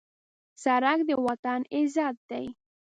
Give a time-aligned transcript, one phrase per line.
[0.63, 2.45] سړک د وطن عزت دی.